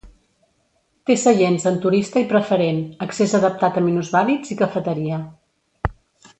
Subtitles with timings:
[1.09, 5.25] Té seients en turista i preferent, accés adaptat a minusvàlids i cafeteria.